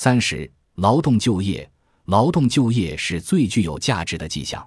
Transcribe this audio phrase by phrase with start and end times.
[0.00, 1.68] 三十、劳动就业，
[2.04, 4.64] 劳动就业是最具有价值的迹象。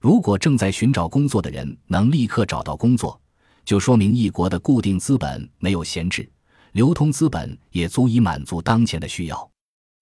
[0.00, 3.20] 如果正在寻找工作的人能立刻找到工作，
[3.64, 6.30] 就说明一国的固定资本没有闲置，
[6.70, 9.50] 流通资本也足以满足当前的需要。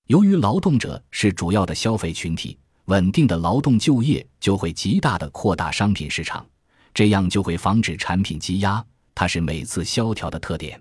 [0.08, 6.46] 由于劳动者是主要的消费群体，稳定的劳动就业就会极大的扩大商品市场，
[6.92, 10.78] 这样就会防止产品积压，它是每次萧条的特点。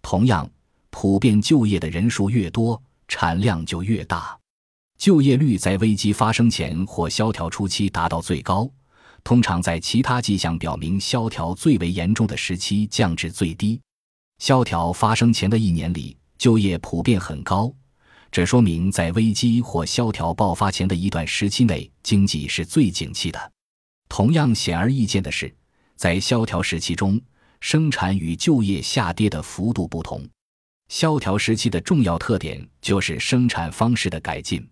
[0.00, 0.50] 同样，
[0.88, 4.38] 普遍就业的人数越多，产量就越大。
[4.96, 8.70] 就业率在危机发生前或萧条初期达到最高，
[9.22, 13.80] 通常在其他迹象表明萧条最为严重的时期降至最低。
[14.38, 17.72] 萧条发生前的一年里，就业普遍很高，
[18.30, 23.52] 这说明在危机或萧条爆发前的一段时期内，经济是最景气的。
[24.08, 25.54] 同样显而易见的是，
[25.96, 27.20] 在萧条时期中，
[27.60, 30.24] 生产与就业下跌的幅度不同。
[30.88, 34.66] 萧条时期的重要特点就是生产方式的改进。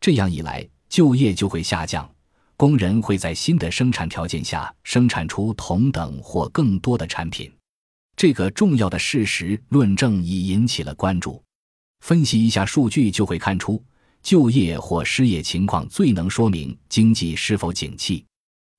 [0.00, 2.08] 这样一来，就业就会下降，
[2.56, 7.52] 工人会在新的生产条件下生产出同等或更多的产品。
[8.16, 11.42] 这个重要的事实论证已引起了关注。
[12.00, 13.82] 分析一下数据就会看出，
[14.22, 18.24] 就业或失业情况最能说明经济是否景气。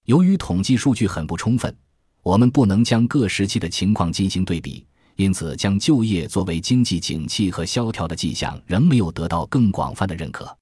[0.05, 1.75] 由于统计数据很不充分，
[2.23, 4.85] 我们不能将各时期的情况进行对比，
[5.19, 10.57] 因此将就业作为经济景气和萧条的迹象仍没有得到更广泛的认可。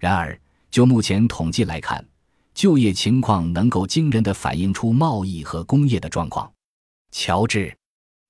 [0.00, 0.36] 然而，
[0.72, 2.04] 就目前统计来看，
[2.52, 6.52] 就业情况能够惊人地反映出贸易和工业的状况。
[7.12, 7.68] 乔治·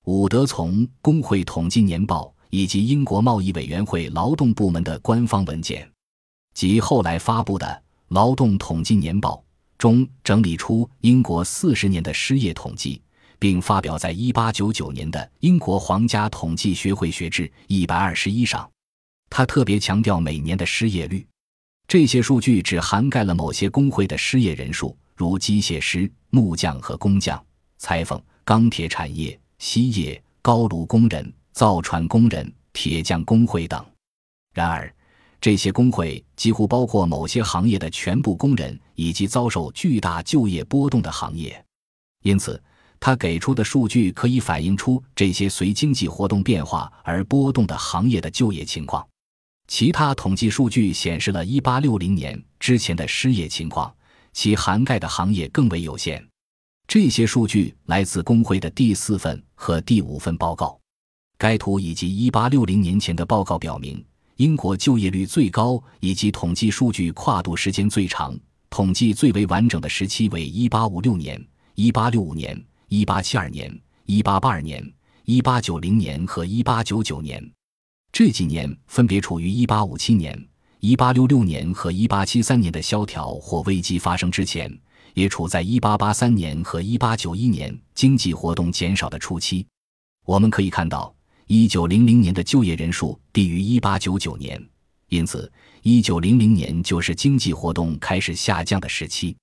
[0.05, 5.89] 伍德从《工会统计年报》以及英国贸易委员会劳动部门的官方文件，
[6.53, 7.65] 及后来发布的
[8.09, 9.37] 《劳动统计年报》
[9.79, 13.01] 中整理出英国四十年的失业统计，
[13.43, 18.71] 并发表在1899年的《英国皇家统计学会学志一百二十一》上。
[19.29, 21.27] 他特别强调每年的失业率。
[21.85, 27.45] 这些数据只涵盖了某些工会的失业人数，如机械师、木匠和工匠、
[27.79, 33.85] 裁缝、钢铁产业、锡业、高炉工人、造船工人、铁匠工会等。
[34.53, 34.89] 然而，
[35.41, 41.61] 这些工会几乎包括某些行业的全部工人以及遭受巨大就业波动的行业。
[42.23, 42.63] 因此，
[43.05, 49.05] 他给出的数据可以反映出这些随经济活动变化而波动的行业的就业情况。
[49.67, 53.93] 其他统计数据显示了1860年之前的失业情况，
[54.31, 56.25] 其涵盖的行业更为有限。
[56.87, 60.79] 这些数据来自工会的第四份和第五份报告。
[61.37, 64.01] 该图以及1860年前的报告表明，
[64.37, 68.33] 英国就业率最高以及统计数据跨度时间最长、
[68.69, 74.93] 统计最为完整的时期为1856年、1865年、1872年、1882年、
[75.25, 77.51] 1890年和1899年。
[78.11, 80.47] 这几年分别处于1857年、
[80.81, 84.71] 1866年和1873年的萧条或危机发生之前，
[85.15, 89.65] 也处在1883年和1891年经济活动减少的初期。
[90.25, 91.11] 我们可以看到
[91.47, 94.69] ，1900年的就业人数低于1899年，
[95.09, 99.35] 因此1900年就是经济活动开始下降的时期。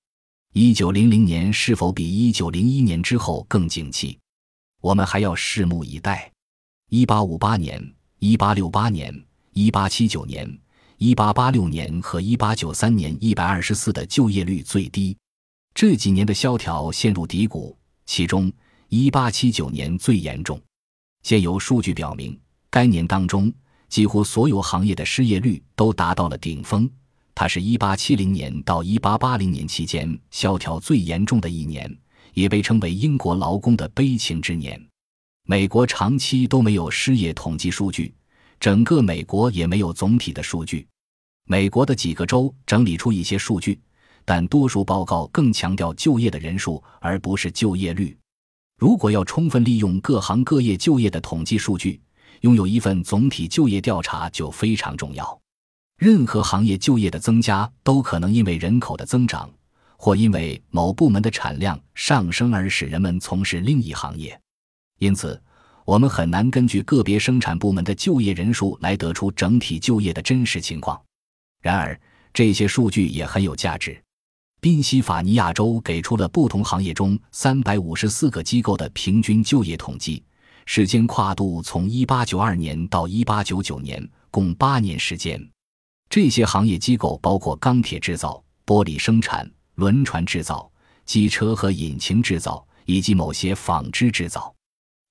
[0.53, 4.17] 1900年是否比1901年之后更景气，
[4.81, 6.31] 我们还要拭目以待。
[6.89, 7.93] 1858年。
[8.23, 9.11] 一八六八年、
[9.53, 10.47] 一八七九年、
[10.97, 15.17] 一八八六年和一八九三年，一百二十四的就业率最低。
[15.73, 17.75] 这几年的萧条陷入低谷，
[18.05, 18.53] 其中
[18.89, 20.61] 一八七九年最严重。
[21.23, 22.39] 现有数据表明，
[22.69, 23.51] 该年当中
[23.89, 26.87] 几乎所有行业的失业率都达到了顶峰。
[27.33, 31.89] 它是一八七零年到一八八零年期间萧条最严重的一年，
[32.33, 34.79] 也被称为英国劳工的悲情之年。
[35.47, 38.13] 美国长期都没有失业统计数据，
[38.59, 40.87] 整个美国也没有总体的数据。
[41.47, 43.79] 美国的几个州整理出一些数据，
[44.23, 48.15] 但多数报告更强调就业的人数而不是就业率。
[48.77, 51.99] 如果要充分利用各行各业就业的统计数据，
[52.41, 55.40] 拥有一份总体就业调查就非常重要。
[56.01, 59.47] 任何行业就业的增加都可能因为人口的增长，
[59.97, 64.35] 或因为某部门的产量上升而使人们从事另一行业。
[64.97, 65.39] 因此，
[65.85, 70.99] 我们很难根据个别生产部门的就业人数来得出整体就业的真实情况。
[71.61, 71.95] 然而，
[72.33, 74.03] 这些数据也很有价值。
[74.59, 80.23] 宾夕法尼亚州给出了不同行业中三百五十四个机构的平均就业统计，
[80.65, 85.39] 时间跨度从一八九二年到一八九九年，共八年时间。
[86.11, 90.69] 这些行业机构包括钢铁制造、玻璃生产、轮船制造、
[91.05, 94.53] 机车和引擎制造，以及某些纺织制造。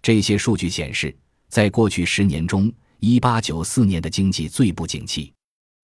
[0.03, 1.17] 这些数据显示，
[1.49, 2.71] 在过去十年中
[3.01, 5.33] ，1894年的经济最不景气。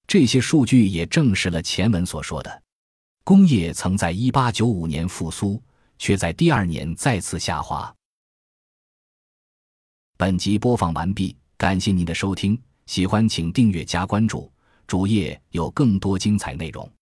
[0.07, 2.63] 这些数据也证实了前文所说的，
[3.25, 5.59] 工业曾在1895年复苏，
[5.99, 7.91] 却在第二年再次下滑。
[10.19, 14.53] 本集播放完毕，感谢您的收听，喜欢请订阅加关注，
[14.87, 16.96] 主页有更多精彩内容。